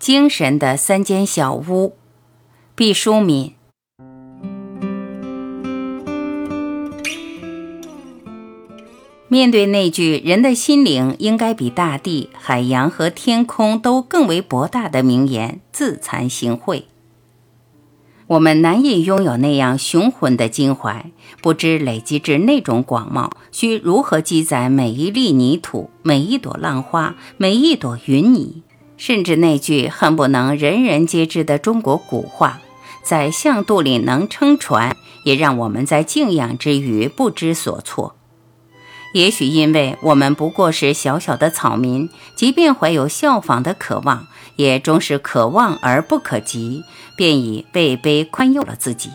[0.00, 1.94] 精神的三间小屋，
[2.74, 3.52] 毕淑敏。
[9.28, 16.84] 面对那句“人的心灵应该比大地、海洋和天空都更为博大”的名言，自惭形秽。
[18.28, 21.12] 我们难以拥有那样雄浑的襟怀，
[21.42, 28.62] 不知累积至那种广袤，需如何积攒每一粒泥土、每一朵浪花、每一朵云泥，
[29.00, 32.60] 甚至那句恨不能人人皆知的中国古话
[33.02, 38.14] ：“在象肚里能撑船”，也让我们在敬仰之余不知所措。
[39.14, 46.84] 也许因为我们不过是小小的草民，即便怀有效仿的渴望，也终是可望而不可及，
[47.16, 49.08] 便以位卑宽宥了自己。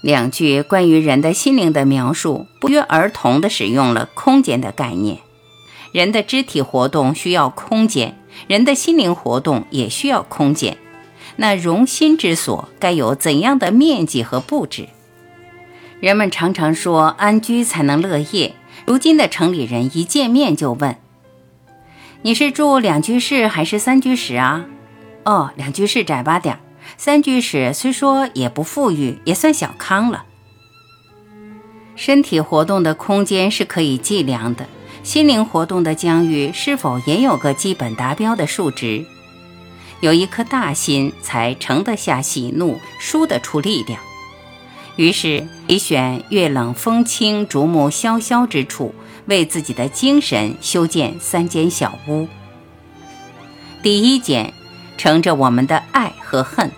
[0.00, 5.18] 两句关于人的心灵的描述，不约而同地使用了空间的概念。
[5.92, 10.76] 人的肢体活动需要空间，人的心灵活动也需要空间。
[11.36, 14.88] 那容心之所，该有怎样的面积和布置？
[16.00, 20.96] 人们常常说安居才能乐业，如今的城里人一见面就问
[22.22, 24.66] ：“你是住两居室还是三居室啊
[25.24, 26.60] ？”“哦，两居室窄巴点儿，
[26.96, 30.24] 三居室虽说也不富裕，也算小康了。”
[31.96, 34.66] 身体活动的空间是可以计量的，
[35.06, 39.06] 心灵活动的疆域是否也有个基本达标的数值？
[40.00, 44.00] 有一颗大心，才盛得下喜怒，输得出力量。
[44.96, 48.92] 于是，你选月冷风清、竹木萧萧之处，
[49.26, 52.26] 为自己的精神修建三间小屋。
[53.84, 54.52] 第一间，
[54.96, 56.72] 盛着我们的爱和恨：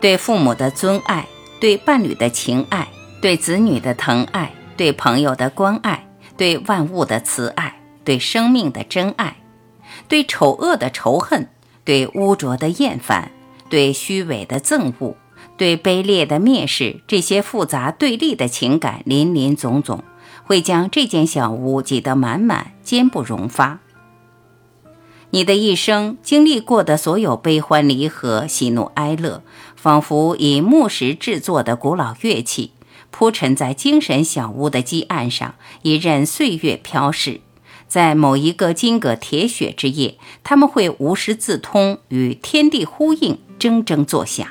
[0.00, 1.24] 对父母的尊爱，
[1.60, 2.88] 对伴侣的情爱，
[3.22, 6.07] 对子女的疼爱，对朋友的关爱，
[6.38, 9.36] 对万物的慈爱，对生命的真爱，
[10.08, 11.50] 对丑恶的仇恨，
[11.84, 13.30] 对污浊的厌烦，
[13.68, 15.16] 对虚伪的憎恶。
[15.56, 20.04] 对卑劣的蔑视，这些复杂对立的情感林林总总，
[20.44, 23.80] 会将这间小屋挤得满满，坚不容发。
[25.30, 29.42] 你的一生经历过的所有悲欢离合、喜怒哀乐，
[29.74, 32.70] 仿佛以木石制作的古老乐器，
[33.18, 37.40] 铺陈在精神小屋的基岸上，一任岁月飘逝。
[37.88, 44.46] 在某一个金戈铁血之夜，他们会无师自通，与天地呼应，铮铮作响。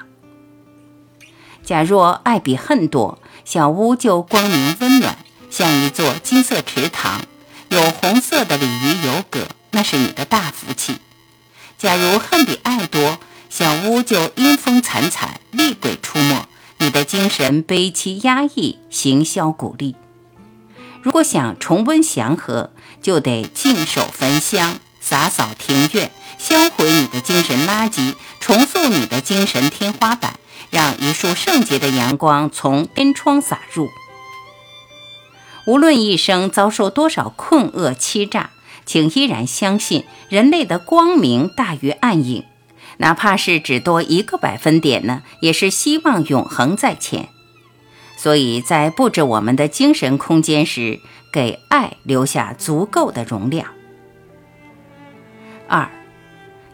[1.64, 5.18] 假若爱比恨多，小屋就光明温暖，
[5.50, 7.22] 像一座金色池塘，
[7.70, 10.98] 有红色的鲤鱼游蛤，那是你的大福气。
[11.78, 13.18] 假如恨比爱多，
[13.50, 16.36] 小屋就阴风惨惨，厉鬼出没，
[16.88, 19.98] 你的精神悲凄压抑，行销鼓励。
[21.02, 22.72] 如果想重温祥和，
[23.02, 30.40] 就得净手焚香，洒扫庭院，销毁你的精神垃圾，重塑你的精神天花板。
[30.72, 33.90] 让一束圣洁的阳光从天窗洒入。
[35.66, 38.52] 无论一生遭受多少困厄欺诈，
[38.86, 42.46] 请依然相信人类的光明大于暗影，
[42.97, 47.30] 哪怕是只多一个百分点呢，也是希望永恒在前。
[48.18, 51.00] 所以在布置我们的精神空间时，
[51.31, 53.68] 给爱留下足够的容量。
[55.68, 55.90] 二，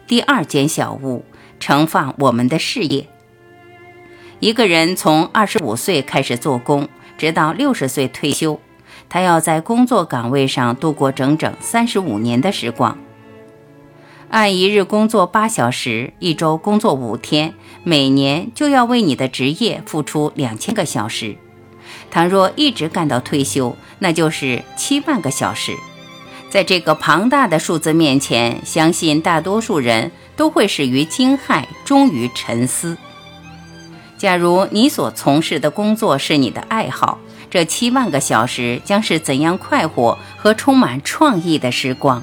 [0.06, 1.24] 第二间小屋
[1.60, 3.08] 盛放我们的事业。
[4.40, 8.60] 一个人从二十五岁开始做工，直到六十岁退休，
[9.08, 12.96] 他要在工作岗位上度过整整三十五年的时光。
[14.30, 17.54] 按一日工作八小时，一周工作五天，
[17.84, 21.36] 每年就要为你的职业付出两千个小时。
[22.10, 25.76] 倘若一直干到退休，那就是七万个小时。
[26.50, 32.96] 在这个庞大的数字面前，相信大多数人都会始于惊骇，终于沉思。
[34.16, 37.18] 假如你所从事的工作是你的爱好，
[37.50, 42.22] 这七万个小时将是怎样快活和充满创意的时光？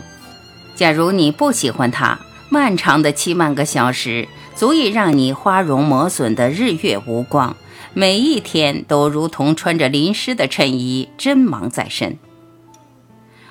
[0.75, 7.55] 假如你不喜欢它，漫长的七万个小时足以让你花容磨损的日月无光，
[7.93, 12.17] 每一天都如同穿着淋湿的衬衣，真忙在身。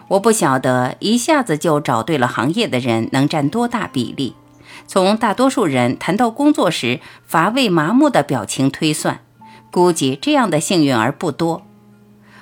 [0.08, 4.34] 我不晓得一下子就找对了行业的人能占多大比例。
[4.88, 9.20] 从大多数人谈到工作时乏味麻木的表情推算，
[9.70, 11.62] 估计这样的幸运儿不多。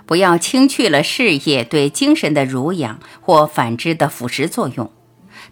[0.08, 4.90] 不要轻去了事业对精神的濡养或反之的腐蚀作用，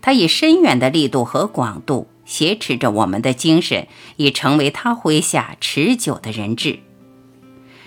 [0.00, 3.86] 它以深远的力度和广度挟持着我们的精神，
[4.16, 6.78] 已成为他麾下持久的人质。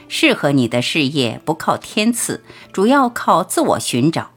[0.08, 4.30] 适合你的事业不靠天赐，主要靠自我寻找。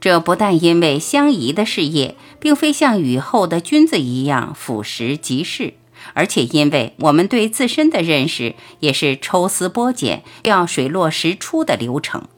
[0.00, 5.74] 这不但因为相宜的事业并非像雨后的君子一样俯拾即是，
[6.14, 12.28] 而且因为我们对自身的认识也是抽丝剥茧、要水落石出的流程。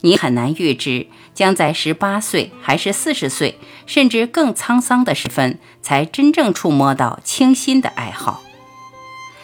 [0.00, 8.42] 你很难预知将在十八岁还是四十岁，甚至更沧桑的时分，才真正触摸到清新的爱好。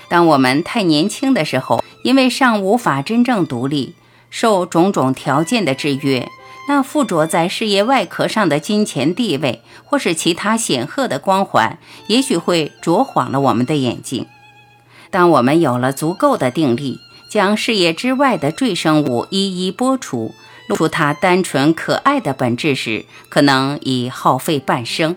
[0.09, 3.95] 当我们太年轻的时候，因为尚无法真正独立，
[4.31, 6.29] 受种种条件的制约。
[6.67, 14.27] 那附着在事业外壳上的金钱地位，或是其他显赫的光环，也许会灼晃了我们的眼睛。
[15.11, 16.99] 当我们有了足够的定力，
[17.31, 20.35] 将事业之外的赘生物一一剥除，
[20.69, 25.17] 露出它单纯可爱的本质时，可能已耗费半生。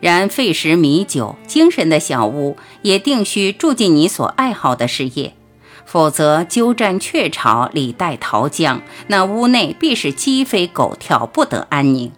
[0.00, 5.34] 然费时弥久，精神的小屋也定需住进你所爱好的事业。
[5.92, 12.10] 否则，鸠占鹊巢，李代桃僵，那屋内必是鸡飞狗跳，不得安宁。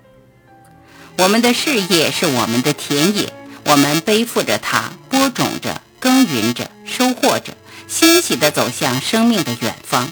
[1.19, 3.33] 我们的事业是我们的田野，
[3.67, 7.53] 我们背负着它，播种着，耕耘着，收获着，
[7.89, 10.09] 欣喜地走向生命的远方。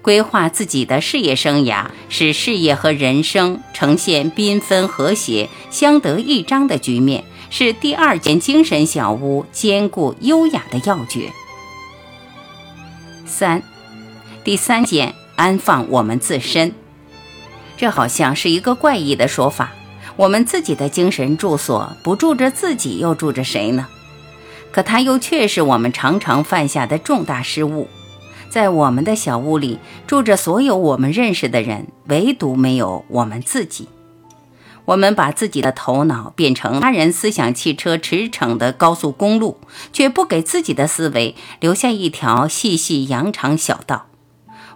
[0.00, 11.32] 规划自己的事业生涯，使事业和人生呈现缤纷和谐、相得益彰的局面，是第二间精神小屋坚固优雅的要诀。
[13.36, 13.64] 三，
[14.44, 16.72] 第三间安放我们自身，
[17.76, 19.72] 这好像是一个怪异的说法。
[20.14, 23.88] 我们自己的精神住所不住着自己，又住着谁呢？
[24.70, 27.88] 可它又却是我们常常犯下的重大失误。
[28.48, 33.88] 在我们的小屋里住着所有我们认识的人，唯独没有我们自己。
[34.86, 39.58] 我们把自己的头脑变成他人思想汽车驰骋的高速公路，
[39.92, 44.06] 却不给自己的思维留下一条细细羊肠小道。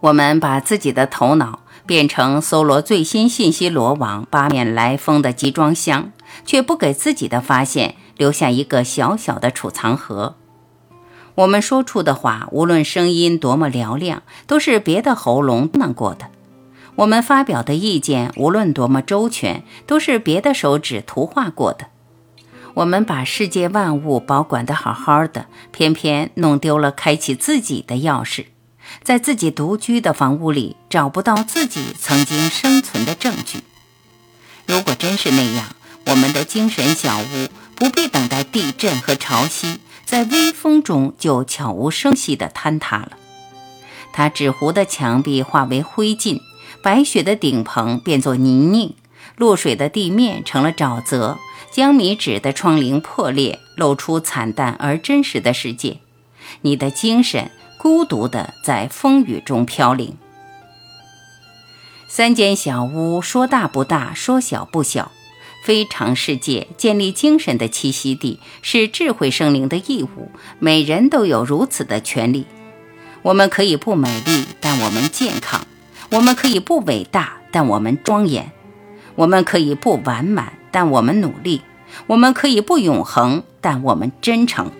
[0.00, 6.12] 我们把自己的头脑变成搜罗最新信息罗网、八面来风的集装箱，
[6.46, 10.36] 却不给自己的发现留下一个小小的储藏盒。
[11.34, 16.26] 我们说出的话，无论声音多么嘹亮，都是别的喉咙难过的。
[16.98, 21.86] 我们发表的意见，无论多么周全，都是别的手指图画过的。
[22.74, 28.46] 我们把世界万物保管得好好的，偏偏弄丢了开启自己的钥匙，
[29.04, 33.60] 在自己独居的房屋里找不到自己曾经生存的证据。
[34.66, 35.66] 如果真是那样，
[36.06, 43.12] 我们的精神小屋不必等待地震和潮汐，在微风中就悄无声息地坍塌了。
[44.12, 46.40] 它纸糊的墙壁化为灰烬。
[46.82, 48.92] 白雪的顶棚变作泥泞，
[49.36, 51.38] 落水的地面成了沼泽，
[51.70, 55.98] 江米纸的窗棂破裂，露出惨淡而真实的世界。
[56.62, 60.16] 你的精神孤独地在风雨中飘零。
[62.08, 65.12] 三间小屋，说大不大，说小不小。
[65.64, 70.30] 非常世界建立精神的栖息地，是智慧生灵的义务。
[70.58, 72.46] 每人都有如此的权利。
[73.22, 75.67] 我们可以不美丽，但我们健康。
[76.10, 78.44] 我们可以不伟大，但我们庄严；
[79.14, 81.60] 我们可以不完满，但我们努力；
[82.06, 84.70] 我们可以不永恒，但我们真诚。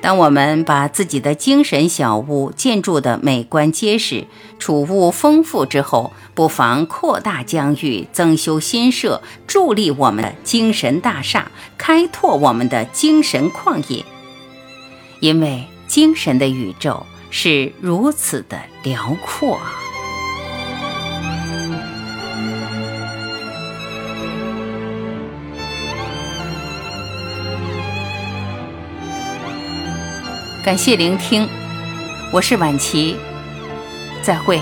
[0.00, 4.26] 当我们把自己的精神小屋建筑的美观结实、
[4.58, 14.04] 储物丰富之后，不妨扩大疆域，增修新设，助力我们的精神大厦，开拓我们的精神旷野。
[15.20, 19.81] 因为精神的宇宙是如此的辽阔啊！
[30.64, 31.48] 感谢聆听，
[32.30, 33.16] 我是晚琪，
[34.22, 34.60] 再会。